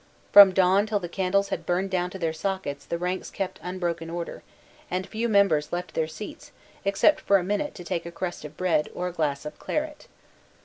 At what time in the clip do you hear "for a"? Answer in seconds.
7.21-7.43